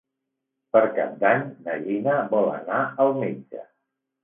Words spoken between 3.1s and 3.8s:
metge.